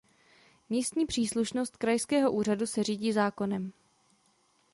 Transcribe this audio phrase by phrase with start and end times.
[0.69, 3.71] Místní příslušnost krajského úřadu se řídí zákonem.